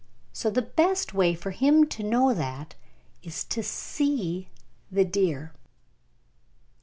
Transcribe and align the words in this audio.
So 0.33 0.49
the 0.49 0.63
best 0.63 1.13
way 1.13 1.35
for 1.35 1.51
him 1.51 1.85
to 1.89 2.01
know 2.01 2.33
that 2.33 2.73
is 3.21 3.43
to 3.43 3.61
see 3.61 4.49
the 4.91 5.05
deer. 5.05 5.53